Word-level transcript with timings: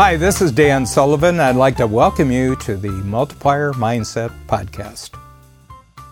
Hi, 0.00 0.16
this 0.16 0.40
is 0.40 0.50
Dan 0.50 0.86
Sullivan. 0.86 1.40
I'd 1.40 1.56
like 1.56 1.76
to 1.76 1.86
welcome 1.86 2.32
you 2.32 2.56
to 2.56 2.78
the 2.78 2.88
Multiplier 2.88 3.74
Mindset 3.74 4.32
Podcast. 4.46 5.10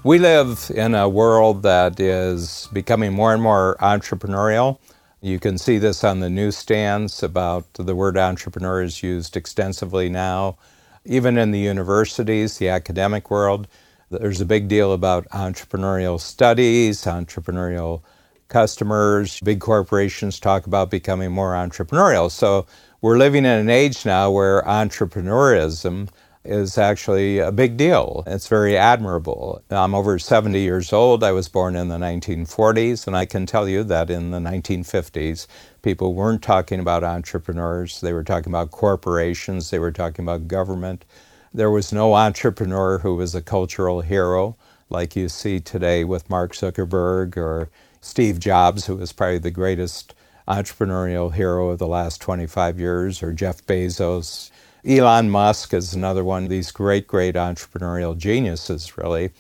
We 0.05 0.19
live 0.19 0.71
in 0.75 0.95
a 0.95 1.09
world 1.09 1.63
that 1.63 1.99
is 1.99 2.69
becoming 2.75 3.15
more 3.15 3.33
and 3.33 3.43
more 3.43 3.79
entrepreneurial. 3.81 4.79
You 5.23 5.41
can 5.41 5.57
see 5.57 5.79
this 5.79 6.05
on 6.05 6.21
the 6.21 6.29
newsstands 6.29 7.23
about 7.23 7.65
the 7.73 7.95
word 7.95 8.19
entrepreneur 8.19 8.83
is 8.83 9.03
used 9.03 9.39
extensively 9.39 10.11
now. 10.11 10.59
Even 11.07 11.39
in 11.39 11.51
the 11.51 11.59
universities, 11.59 12.59
the 12.59 12.69
academic 12.69 13.31
world, 13.31 13.69
there's 14.11 14.43
a 14.43 14.45
big 14.45 14.69
deal 14.69 14.93
about 14.93 15.27
entrepreneurial 15.31 16.21
studies, 16.21 17.05
entrepreneurial 17.05 18.03
customers. 18.49 19.41
Big 19.41 19.61
corporations 19.61 20.41
talk 20.41 20.67
about 20.67 20.91
becoming 20.91 21.33
more 21.33 21.53
entrepreneurial. 21.53 22.31
So 22.31 22.67
we're 23.01 23.19
living 23.19 23.45
in 23.45 23.59
an 23.59 23.71
age 23.71 24.05
now 24.05 24.31
where 24.31 24.63
entrepreneurism 24.63 26.09
is 26.45 26.79
actually 26.79 27.39
a 27.39 27.53
big 27.53 27.77
deal. 27.77 28.25
It's 28.27 28.49
very 28.49 28.77
admirable. 28.77 29.63
I'm 29.71 29.95
over 29.95 30.19
70 30.19 30.59
years 30.61 30.93
old. 30.93 31.23
I 31.23 31.33
was 31.33 31.49
born 31.49 31.77
in 31.77 31.89
the 31.89 31.99
1940s, 31.99 33.07
and 33.07 33.17
I 33.17 33.27
can 33.27 33.45
tell 33.45 33.69
you 33.69 33.85
that 33.85 34.09
in 34.09 34.31
the 34.31 34.39
1950s, 34.39 35.47
people 35.83 36.15
weren't 36.15 36.43
talking 36.43 36.81
about 36.81 37.05
entrepreneurs. 37.05 38.01
They 38.01 38.15
were 38.15 38.25
talking 38.25 38.51
about 38.51 38.71
corporations, 38.71 39.71
they 39.71 39.79
were 39.79 39.93
talking 39.93 40.25
about 40.25 40.49
government. 40.49 41.05
There 41.53 41.71
was 41.71 41.93
no 41.93 42.15
entrepreneur 42.15 42.99
who 42.99 43.17
was 43.17 43.35
a 43.35 43.43
cultural 43.43 44.01
hero 44.01 44.57
like 44.91 45.17
you 45.17 45.29
see 45.29 45.61
today 45.61 46.05
with 46.05 46.31
Mark 46.31 46.53
Zuckerberg 46.53 47.37
or 47.37 47.69
Steve 48.01 48.41
Jobs, 48.41 48.87
who 48.87 48.97
was 48.97 49.13
probably 49.13 49.39
the 49.39 49.51
greatest 49.51 50.15
entrepreneurial 50.49 51.35
hero 51.35 51.71
of 51.71 51.79
the 51.79 51.89
last 51.89 52.21
25 52.21 52.81
years, 52.81 53.23
or 53.23 53.33
Jeff 53.33 53.65
Bezos. 53.67 54.51
Elon 54.87 55.31
Musk 55.31 55.75
is 55.75 55.95
another 55.95 56.25
one 56.25 56.45
of 56.45 56.51
these 56.51 56.73
great, 56.73 57.07
great 57.07 57.37
entrepreneurial 57.37 58.17
geniuses, 58.17 58.99
really. 58.99 59.31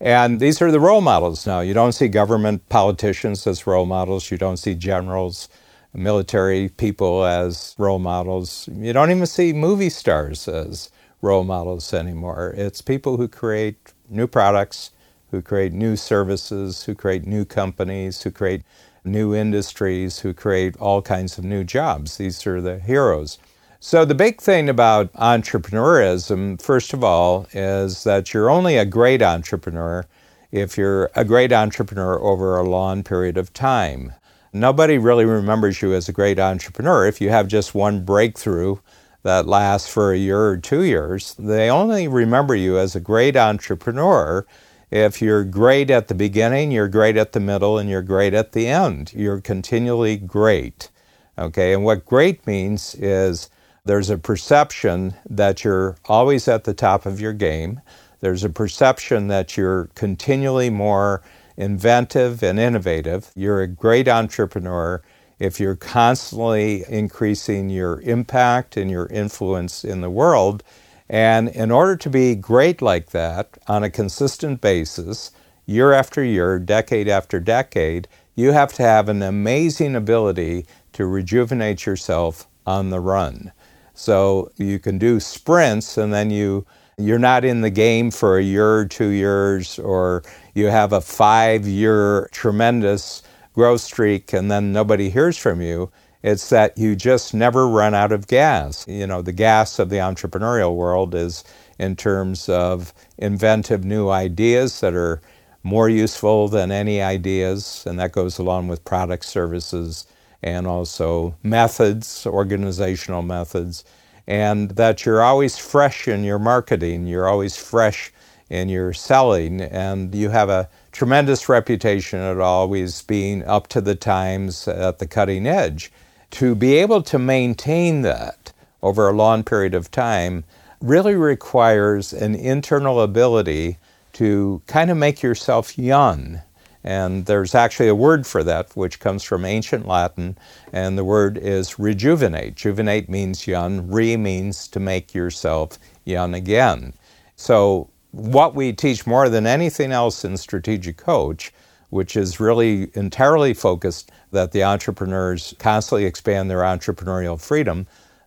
And 0.00 0.40
these 0.40 0.62
are 0.62 0.72
the 0.72 0.80
role 0.80 1.00
models 1.02 1.46
now. 1.46 1.60
You 1.60 1.74
don't 1.74 1.92
see 1.92 2.08
government 2.08 2.68
politicians 2.68 3.46
as 3.46 3.66
role 3.66 3.86
models, 3.86 4.30
you 4.30 4.38
don't 4.38 4.58
see 4.58 4.74
generals, 4.74 5.48
military 5.94 6.68
people 6.70 7.24
as 7.24 7.74
role 7.78 7.98
models. 8.00 8.68
You 8.72 8.92
don't 8.92 9.10
even 9.10 9.26
see 9.26 9.52
movie 9.52 9.90
stars 9.90 10.48
as 10.48 10.90
role 11.22 11.44
models 11.44 11.94
anymore. 11.94 12.54
It's 12.56 12.82
people 12.82 13.16
who 13.16 13.28
create 13.28 13.92
new 14.10 14.26
products, 14.26 14.90
who 15.30 15.42
create 15.42 15.72
new 15.72 15.96
services, 15.96 16.84
who 16.84 16.94
create 16.94 17.26
new 17.26 17.44
companies, 17.44 18.22
who 18.22 18.30
create 18.30 18.62
new 19.04 19.34
industries, 19.34 20.20
who 20.20 20.34
create 20.34 20.76
all 20.78 21.02
kinds 21.02 21.38
of 21.38 21.44
new 21.44 21.64
jobs. 21.64 22.16
These 22.16 22.46
are 22.46 22.60
the 22.60 22.78
heroes. 22.78 23.38
So, 23.78 24.04
the 24.04 24.14
big 24.14 24.40
thing 24.40 24.68
about 24.68 25.12
entrepreneurism, 25.12 26.60
first 26.60 26.92
of 26.92 27.04
all, 27.04 27.46
is 27.52 28.04
that 28.04 28.32
you're 28.32 28.50
only 28.50 28.76
a 28.76 28.84
great 28.84 29.22
entrepreneur 29.22 30.06
if 30.50 30.78
you're 30.78 31.10
a 31.14 31.24
great 31.24 31.52
entrepreneur 31.52 32.18
over 32.20 32.56
a 32.56 32.68
long 32.68 33.02
period 33.02 33.36
of 33.36 33.52
time. 33.52 34.14
Nobody 34.52 34.96
really 34.96 35.26
remembers 35.26 35.82
you 35.82 35.92
as 35.92 36.08
a 36.08 36.12
great 36.12 36.38
entrepreneur 36.38 37.06
if 37.06 37.20
you 37.20 37.28
have 37.28 37.46
just 37.46 37.74
one 37.74 38.04
breakthrough 38.04 38.76
that 39.22 39.46
lasts 39.46 39.88
for 39.88 40.12
a 40.12 40.16
year 40.16 40.40
or 40.46 40.56
two 40.56 40.82
years. 40.82 41.34
They 41.34 41.68
only 41.68 42.08
remember 42.08 42.54
you 42.54 42.78
as 42.78 42.96
a 42.96 43.00
great 43.00 43.36
entrepreneur 43.36 44.46
if 44.90 45.20
you're 45.20 45.44
great 45.44 45.90
at 45.90 46.08
the 46.08 46.14
beginning, 46.14 46.70
you're 46.70 46.88
great 46.88 47.16
at 47.16 47.32
the 47.32 47.40
middle, 47.40 47.78
and 47.78 47.88
you're 47.90 48.02
great 48.02 48.34
at 48.34 48.52
the 48.52 48.68
end. 48.68 49.12
You're 49.14 49.40
continually 49.40 50.16
great. 50.16 50.90
Okay, 51.38 51.72
and 51.72 51.84
what 51.84 52.06
great 52.06 52.46
means 52.46 52.94
is 52.94 53.50
there's 53.84 54.10
a 54.10 54.18
perception 54.18 55.14
that 55.28 55.64
you're 55.64 55.96
always 56.06 56.48
at 56.48 56.64
the 56.64 56.74
top 56.74 57.06
of 57.06 57.20
your 57.20 57.32
game. 57.32 57.80
There's 58.20 58.44
a 58.44 58.50
perception 58.50 59.28
that 59.28 59.56
you're 59.56 59.90
continually 59.94 60.70
more 60.70 61.22
inventive 61.56 62.42
and 62.42 62.58
innovative. 62.58 63.30
You're 63.34 63.62
a 63.62 63.68
great 63.68 64.08
entrepreneur 64.08 65.02
if 65.38 65.60
you're 65.60 65.76
constantly 65.76 66.84
increasing 66.88 67.70
your 67.70 68.00
impact 68.00 68.76
and 68.76 68.90
your 68.90 69.06
influence 69.08 69.84
in 69.84 70.00
the 70.00 70.10
world. 70.10 70.62
And 71.08 71.48
in 71.48 71.70
order 71.70 71.96
to 71.96 72.10
be 72.10 72.34
great 72.34 72.82
like 72.82 73.10
that 73.10 73.58
on 73.68 73.84
a 73.84 73.90
consistent 73.90 74.60
basis, 74.60 75.30
year 75.66 75.92
after 75.92 76.24
year, 76.24 76.58
decade 76.58 77.08
after 77.08 77.40
decade, 77.40 78.08
you 78.34 78.52
have 78.52 78.72
to 78.74 78.82
have 78.82 79.08
an 79.08 79.22
amazing 79.22 79.96
ability 79.96 80.66
to 80.92 81.06
rejuvenate 81.06 81.86
yourself 81.86 82.48
on 82.66 82.90
the 82.90 83.00
run. 83.00 83.52
So 83.94 84.50
you 84.56 84.78
can 84.78 84.98
do 84.98 85.20
sprints 85.20 85.96
and 85.96 86.12
then 86.12 86.30
you 86.30 86.66
you're 86.98 87.18
not 87.18 87.44
in 87.44 87.60
the 87.60 87.70
game 87.70 88.10
for 88.10 88.38
a 88.38 88.42
year 88.42 88.78
or 88.78 88.86
two 88.86 89.08
years 89.08 89.78
or 89.78 90.22
you 90.54 90.66
have 90.66 90.92
a 90.94 91.00
5-year 91.00 92.28
tremendous 92.32 93.22
growth 93.52 93.82
streak 93.82 94.32
and 94.32 94.50
then 94.50 94.72
nobody 94.72 95.10
hears 95.10 95.36
from 95.36 95.60
you. 95.60 95.90
It's 96.22 96.48
that 96.50 96.76
you 96.76 96.96
just 96.96 97.34
never 97.34 97.68
run 97.68 97.94
out 97.94 98.12
of 98.12 98.26
gas. 98.26 98.86
You 98.88 99.06
know, 99.06 99.22
the 99.22 99.32
gas 99.32 99.78
of 99.78 99.90
the 99.90 99.96
entrepreneurial 99.96 100.74
world 100.74 101.14
is 101.14 101.44
in 101.78 101.96
terms 101.96 102.48
of 102.48 102.92
inventive 103.18 103.84
new 103.84 104.08
ideas 104.08 104.80
that 104.80 104.94
are 104.94 105.20
more 105.62 105.88
useful 105.88 106.48
than 106.48 106.70
any 106.70 107.02
ideas, 107.02 107.84
and 107.86 107.98
that 107.98 108.12
goes 108.12 108.38
along 108.38 108.68
with 108.68 108.84
product 108.84 109.24
services 109.24 110.06
and 110.42 110.66
also 110.66 111.34
methods, 111.42 112.26
organizational 112.26 113.22
methods, 113.22 113.84
and 114.26 114.70
that 114.72 115.04
you're 115.04 115.22
always 115.22 115.58
fresh 115.58 116.08
in 116.08 116.24
your 116.24 116.38
marketing, 116.38 117.06
you're 117.06 117.28
always 117.28 117.56
fresh 117.56 118.12
in 118.48 118.68
your 118.68 118.92
selling, 118.92 119.60
and 119.60 120.14
you 120.14 120.28
have 120.30 120.48
a 120.48 120.68
tremendous 120.92 121.48
reputation 121.48 122.20
at 122.20 122.38
always 122.38 123.02
being 123.02 123.42
up 123.44 123.66
to 123.66 123.80
the 123.80 123.94
times 123.96 124.68
at 124.68 124.98
the 124.98 125.06
cutting 125.06 125.46
edge. 125.46 125.90
To 126.36 126.54
be 126.54 126.74
able 126.76 127.02
to 127.04 127.18
maintain 127.18 128.02
that 128.02 128.52
over 128.82 129.08
a 129.08 129.12
long 129.12 129.42
period 129.42 129.74
of 129.74 129.90
time 129.90 130.44
really 130.82 131.14
requires 131.14 132.12
an 132.12 132.34
internal 132.34 133.00
ability 133.00 133.78
to 134.14 134.60
kind 134.66 134.90
of 134.90 134.98
make 134.98 135.22
yourself 135.22 135.78
young 135.78 136.42
and 136.86 137.26
there's 137.26 137.54
actually 137.54 137.88
a 137.88 137.96
word 137.96 138.28
for 138.28 138.44
that, 138.44 138.76
which 138.76 139.00
comes 139.00 139.24
from 139.24 139.44
ancient 139.44 139.88
Latin, 139.88 140.38
and 140.72 140.96
the 140.96 141.04
word 141.04 141.36
is 141.36 141.80
rejuvenate. 141.80 142.54
Juvenate 142.54 143.08
means 143.08 143.48
young, 143.48 143.90
re 143.90 144.16
means 144.16 144.68
to 144.68 144.78
make 144.78 145.12
yourself 145.12 145.80
young 146.04 146.32
again. 146.32 146.92
So, 147.34 147.90
what 148.12 148.54
we 148.54 148.72
teach 148.72 149.04
more 149.04 149.28
than 149.28 149.46
anything 149.48 149.90
else 149.90 150.24
in 150.24 150.36
Strategic 150.36 150.96
Coach, 150.96 151.52
which 151.96 152.14
is 152.16 152.38
really 152.38 152.90
entirely 152.94 153.54
focused 153.54 154.12
that 154.30 154.52
the 154.52 154.62
entrepreneurs 154.62 155.54
constantly 155.58 156.04
expand 156.04 156.50
their 156.50 156.60
entrepreneurial 156.60 157.40
freedom. 157.40 157.86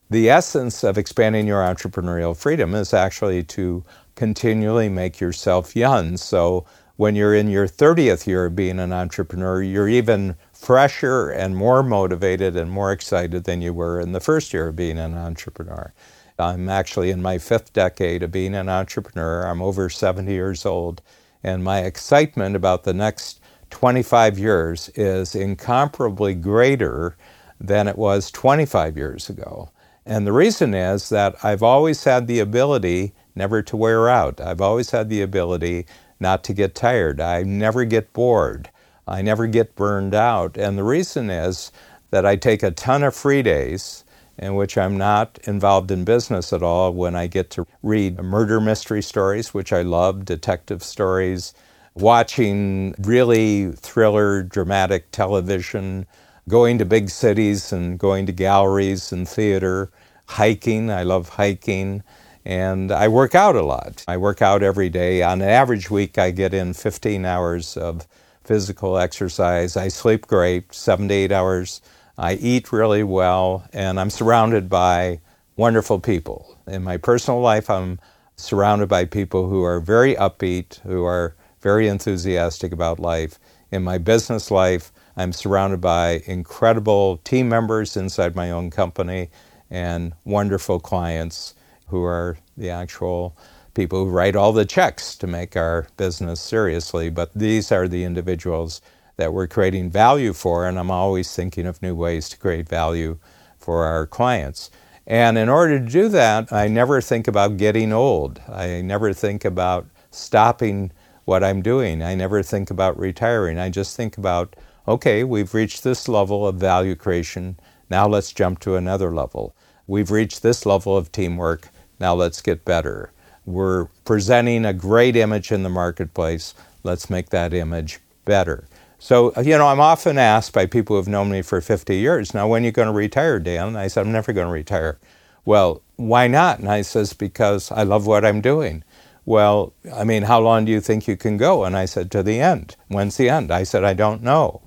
The 0.10 0.30
essence 0.30 0.84
of 0.84 0.98
expanding 0.98 1.46
your 1.46 1.62
entrepreneurial 1.62 2.36
freedom 2.36 2.74
is 2.74 2.96
actually 2.96 3.44
to 3.44 3.86
continually 4.16 4.90
make 4.90 5.20
yourself 5.20 5.76
young. 5.76 6.18
So, 6.18 6.66
when 6.98 7.16
you're 7.16 7.36
in 7.36 7.50
your 7.50 7.68
30th 7.68 8.28
year 8.28 8.48
of 8.48 8.56
being 8.56 8.80
an 8.80 8.92
entrepreneur, 8.92 9.62
you're 9.62 9.88
even 9.88 10.36
fresher 10.52 11.30
and 11.30 11.56
more 11.56 11.84
motivated 11.84 12.58
and 12.58 12.72
more 12.72 12.92
excited 12.92 13.46
than 13.46 13.62
you 13.62 13.74
were 13.74 14.02
in 14.02 14.12
the 14.12 14.20
first 14.20 14.52
year 14.52 14.70
of 14.70 14.76
being 14.76 14.98
an 14.98 15.14
entrepreneur. 15.16 15.94
I'm 16.40 16.70
actually 16.70 17.12
in 17.12 17.22
my 17.22 17.38
fifth 17.38 17.72
decade 17.72 18.24
of 18.24 18.32
being 18.32 18.56
an 18.56 18.68
entrepreneur. 18.68 19.46
I'm 19.46 19.62
over 19.62 19.90
70 19.90 20.32
years 20.32 20.66
old, 20.66 21.02
and 21.44 21.64
my 21.64 21.82
excitement 21.82 22.56
about 22.56 22.84
the 22.84 22.94
next 22.94 23.39
25 23.72 24.40
years 24.40 24.90
is 24.96 25.36
incomparably 25.36 26.36
greater 26.36 27.18
than 27.60 27.88
it 27.88 27.98
was 27.98 28.32
25 28.32 28.98
years 28.98 29.30
ago. 29.30 29.72
And 30.06 30.28
the 30.28 30.34
reason 30.34 30.74
is 30.74 31.10
that 31.10 31.36
I've 31.44 31.64
always 31.64 32.04
had 32.06 32.28
the 32.28 32.40
ability 32.40 33.14
never 33.36 33.62
to 33.64 33.78
wear 33.78 34.10
out. 34.10 34.42
I've 34.42 34.62
always 34.62 34.92
had 34.92 35.10
the 35.10 35.22
ability 35.22 35.88
not 36.20 36.44
to 36.46 36.54
get 36.54 36.76
tired. 36.76 37.22
I 37.22 37.44
never 37.44 37.86
get 37.86 38.14
bored. 38.14 38.70
I 39.08 39.22
never 39.22 39.48
get 39.48 39.76
burned 39.76 40.16
out. 40.16 40.58
And 40.58 40.78
the 40.78 40.84
reason 40.86 41.30
is 41.30 41.72
that 42.12 42.26
I 42.26 42.38
take 42.38 42.64
a 42.64 42.72
ton 42.72 43.04
of 43.04 43.16
free 43.16 43.44
days 43.44 44.06
in 44.38 44.56
which 44.56 44.78
I'm 44.78 44.98
not 44.98 45.40
involved 45.46 45.92
in 45.92 46.06
business 46.06 46.54
at 46.54 46.64
all 46.64 46.94
when 46.94 47.16
I 47.16 47.28
get 47.28 47.52
to 47.52 47.68
read 47.84 48.20
murder 48.22 48.62
mystery 48.62 49.04
stories, 49.04 49.54
which 49.54 49.74
I 49.74 49.84
love, 49.84 50.26
detective 50.26 50.84
stories, 50.84 51.54
watching 52.02 52.96
really 53.00 53.72
thriller, 53.72 54.44
dramatic 54.44 55.12
television, 55.12 56.06
going 56.48 56.78
to 56.78 56.86
big 56.86 57.10
cities 57.10 57.72
and 57.72 58.00
going 58.00 58.26
to 58.26 58.32
galleries 58.32 59.12
and 59.12 59.28
theater, 59.28 59.92
hiking. 60.28 60.90
I 60.90 61.04
love 61.04 61.30
hiking. 61.30 62.04
And 62.46 62.92
I 62.92 63.08
work 63.08 63.36
out 63.36 63.56
a 63.56 63.62
lot. 63.62 64.04
I 64.08 64.18
work 64.18 64.42
out 64.42 64.64
every 64.64 64.90
day. 64.90 65.22
On 65.22 65.42
an 65.42 65.50
average 65.50 65.90
week, 65.90 66.18
I 66.18 66.32
get 66.32 66.54
in 66.54 66.74
15 66.74 67.26
hours 67.26 67.78
of 67.78 68.08
physical 68.44 68.98
exercise. 68.98 69.78
I 69.78 69.90
sleep 69.90 70.26
great, 70.26 70.74
seven 70.74 71.08
to 71.10 71.14
eight 71.14 71.32
hours. 71.32 71.82
I 72.18 72.34
eat 72.34 72.72
really 72.72 73.04
well, 73.04 73.68
and 73.72 74.00
I'm 74.00 74.10
surrounded 74.10 74.70
by 74.70 75.20
wonderful 75.56 76.00
people. 76.00 76.58
In 76.66 76.84
my 76.84 76.98
personal 76.98 77.42
life, 77.42 77.70
I'm 77.70 78.00
surrounded 78.36 78.90
by 78.90 79.06
people 79.06 79.50
who 79.50 79.64
are 79.64 79.80
very 79.80 80.16
upbeat, 80.16 80.80
who 80.82 81.04
are 81.04 81.36
very 81.62 81.88
enthusiastic 81.88 82.72
about 82.72 83.00
life. 83.00 83.40
In 83.72 83.84
my 83.84 83.98
business 83.98 84.50
life, 84.52 84.92
I'm 85.16 85.34
surrounded 85.34 85.82
by 85.82 86.24
incredible 86.26 87.18
team 87.18 87.50
members 87.50 87.98
inside 87.98 88.36
my 88.36 88.52
own 88.52 88.70
company 88.70 89.30
and 89.70 90.14
wonderful 90.24 90.80
clients 90.80 91.56
who 91.88 92.04
are 92.04 92.38
the 92.58 92.70
actual 92.70 93.38
people 93.74 94.06
who 94.06 94.12
write 94.12 94.36
all 94.36 94.54
the 94.54 94.66
checks 94.66 95.16
to 95.16 95.28
make 95.28 95.56
our 95.56 95.88
business 95.98 96.42
seriously. 96.42 97.10
But 97.10 97.34
these 97.34 97.72
are 97.72 97.88
the 97.88 98.04
individuals 98.04 98.82
that 99.18 99.34
we're 99.34 99.48
creating 99.48 99.92
value 99.92 100.34
for, 100.34 100.68
and 100.68 100.80
I'm 100.80 100.92
always 100.92 101.36
thinking 101.36 101.66
of 101.66 101.82
new 101.82 101.96
ways 101.96 102.30
to 102.30 102.38
create 102.38 102.68
value 102.68 103.18
for 103.58 103.86
our 103.86 104.08
clients. 104.08 104.72
And 105.06 105.38
in 105.38 105.50
order 105.50 105.80
to 105.80 105.86
do 105.86 106.08
that, 106.10 106.54
I 106.54 106.68
never 106.68 107.02
think 107.02 107.28
about 107.28 107.58
getting 107.58 107.92
old. 107.92 108.40
I 108.48 108.82
never 108.82 109.12
think 109.14 109.44
about 109.44 109.88
stopping 110.12 110.92
what 111.30 111.44
I'm 111.44 111.62
doing. 111.62 112.02
I 112.02 112.16
never 112.16 112.42
think 112.42 112.72
about 112.72 112.98
retiring. 112.98 113.60
I 113.60 113.70
just 113.70 113.96
think 113.96 114.18
about, 114.18 114.56
okay, 114.88 115.24
we've 115.24 115.54
reached 115.54 115.84
this 115.84 116.10
level 116.10 116.48
of 116.48 116.56
value 116.56 116.96
creation. 116.96 117.60
Now 117.88 118.08
let's 118.08 118.34
jump 118.34 118.60
to 118.62 118.76
another 118.76 119.14
level. 119.14 119.56
We've 119.86 120.10
reached 120.10 120.42
this 120.42 120.66
level 120.66 120.98
of 120.98 121.12
teamwork. 121.12 121.70
Now 122.00 122.16
let's 122.16 122.42
get 122.42 122.66
better. 122.66 123.12
We're 123.46 123.86
presenting 124.06 124.66
a 124.66 124.74
great 124.74 125.16
image 125.16 125.52
in 125.52 125.62
the 125.62 125.70
marketplace. 125.70 126.56
Let's 126.82 127.12
make 127.12 127.30
that 127.30 127.54
image 127.54 128.00
better. 128.26 128.68
So, 128.98 129.32
you 129.40 129.56
know, 129.56 129.68
I'm 129.68 129.80
often 129.80 130.18
asked 130.18 130.52
by 130.54 130.66
people 130.66 130.96
who 130.96 130.98
have 131.02 131.08
known 131.08 131.30
me 131.30 131.44
for 131.44 131.62
50 131.62 131.96
years, 131.96 132.34
now 132.34 132.48
when 132.48 132.64
are 132.64 132.66
you 132.66 132.72
going 132.72 132.88
to 132.88 132.92
retire, 132.94 133.40
Dan? 133.40 133.76
I 133.76 133.88
said, 133.88 134.04
I'm 134.04 134.12
never 134.12 134.34
going 134.34 134.48
to 134.48 134.54
retire. 134.54 134.98
Well, 135.46 135.84
why 135.96 136.28
not? 136.28 136.58
And 136.58 136.70
I 136.70 136.82
says, 136.82 137.14
because 137.14 137.72
I 137.72 137.84
love 137.84 138.08
what 138.08 138.26
I'm 138.26 138.42
doing. 138.42 138.84
Well, 139.30 139.74
I 139.94 140.06
mean, 140.06 140.24
how 140.24 140.40
long 140.40 140.66
do 140.66 140.72
you 140.72 140.82
think 140.82 141.08
you 141.08 141.16
can 141.16 141.38
go? 141.38 141.64
And 141.64 141.78
I 141.78 141.86
said, 141.86 142.10
to 142.10 142.24
the 142.24 142.40
end. 142.40 142.76
When's 142.88 143.18
the 143.18 143.30
end? 143.30 143.52
I 143.52 143.62
said, 143.62 143.84
I 143.84 143.94
don't 143.94 144.24
know. 144.24 144.64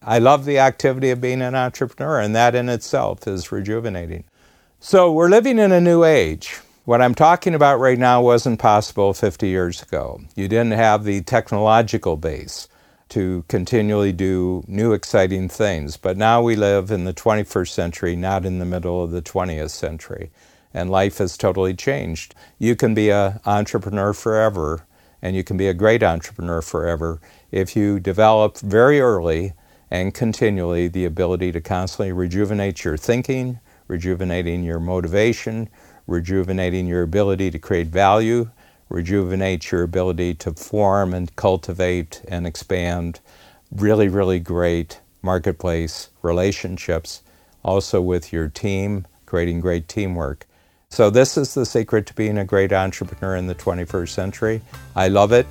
I 0.00 0.18
love 0.18 0.46
the 0.46 0.58
activity 0.58 1.10
of 1.10 1.20
being 1.20 1.42
an 1.42 1.54
entrepreneur, 1.54 2.18
and 2.18 2.34
that 2.34 2.54
in 2.54 2.70
itself 2.70 3.28
is 3.28 3.52
rejuvenating. 3.52 4.24
So 4.80 5.12
we're 5.12 5.28
living 5.28 5.58
in 5.58 5.72
a 5.72 5.80
new 5.82 6.04
age. 6.04 6.58
What 6.86 7.02
I'm 7.02 7.14
talking 7.14 7.54
about 7.54 7.80
right 7.80 7.98
now 7.98 8.22
wasn't 8.22 8.58
possible 8.58 9.12
50 9.12 9.46
years 9.46 9.82
ago. 9.82 10.22
You 10.34 10.48
didn't 10.48 10.72
have 10.72 11.04
the 11.04 11.20
technological 11.20 12.16
base 12.16 12.66
to 13.10 13.44
continually 13.48 14.12
do 14.12 14.64
new 14.66 14.94
exciting 14.94 15.50
things. 15.50 15.98
But 15.98 16.16
now 16.16 16.40
we 16.40 16.56
live 16.56 16.90
in 16.90 17.04
the 17.04 17.12
21st 17.12 17.68
century, 17.68 18.16
not 18.16 18.46
in 18.46 18.58
the 18.58 18.64
middle 18.64 19.02
of 19.02 19.10
the 19.10 19.20
20th 19.20 19.68
century. 19.68 20.30
And 20.74 20.90
life 20.90 21.18
has 21.18 21.36
totally 21.36 21.74
changed. 21.74 22.34
You 22.58 22.76
can 22.76 22.94
be 22.94 23.10
an 23.10 23.40
entrepreneur 23.46 24.12
forever, 24.12 24.86
and 25.22 25.34
you 25.34 25.42
can 25.42 25.56
be 25.56 25.68
a 25.68 25.74
great 25.74 26.02
entrepreneur 26.02 26.62
forever 26.62 27.20
if 27.50 27.74
you 27.74 27.98
develop 27.98 28.58
very 28.58 29.00
early 29.00 29.54
and 29.90 30.14
continually 30.14 30.88
the 30.88 31.04
ability 31.04 31.52
to 31.52 31.60
constantly 31.60 32.12
rejuvenate 32.12 32.84
your 32.84 32.96
thinking, 32.96 33.58
rejuvenating 33.88 34.62
your 34.62 34.78
motivation, 34.78 35.68
rejuvenating 36.06 36.86
your 36.86 37.02
ability 37.02 37.50
to 37.50 37.58
create 37.58 37.86
value, 37.88 38.50
rejuvenate 38.88 39.70
your 39.70 39.82
ability 39.82 40.34
to 40.34 40.52
form 40.52 41.14
and 41.14 41.34
cultivate 41.36 42.22
and 42.28 42.46
expand 42.46 43.20
really, 43.70 44.08
really 44.08 44.38
great 44.38 45.00
marketplace 45.22 46.10
relationships, 46.22 47.22
also 47.62 48.00
with 48.00 48.32
your 48.32 48.48
team, 48.48 49.06
creating 49.26 49.60
great 49.60 49.88
teamwork. 49.88 50.46
So, 50.90 51.10
this 51.10 51.36
is 51.36 51.52
the 51.54 51.66
secret 51.66 52.06
to 52.06 52.14
being 52.14 52.38
a 52.38 52.44
great 52.44 52.72
entrepreneur 52.72 53.36
in 53.36 53.46
the 53.46 53.54
21st 53.54 54.08
century. 54.08 54.62
I 54.96 55.08
love 55.08 55.32
it. 55.32 55.46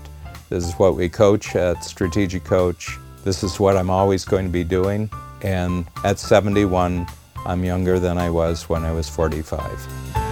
This 0.50 0.68
is 0.68 0.74
what 0.74 0.96
we 0.96 1.10
coach 1.10 1.56
at 1.56 1.84
Strategic 1.84 2.44
Coach. 2.44 2.98
This 3.24 3.44
is 3.44 3.60
what 3.60 3.78
I'm 3.78 3.90
always 3.90 4.26
going 4.26 4.46
to 4.46 4.52
be 4.52 4.64
doing. 4.64 5.10
And 5.44 5.86
at 6.04 6.18
71, 6.18 7.06
I'm 7.46 7.64
younger 7.64 8.00
than 8.00 8.18
I 8.18 8.32
was 8.32 8.68
when 8.68 8.84
I 8.84 8.92
was 8.92 9.08
45. 9.08 10.27